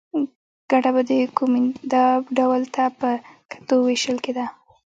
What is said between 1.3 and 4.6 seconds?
کومېندا ډول ته په کتو وېشل کېده